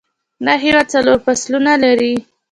دا 0.45 0.53
هیواد 0.63 0.87
څلور 0.93 1.17
فصلونه 1.25 1.71
لري 1.83 2.13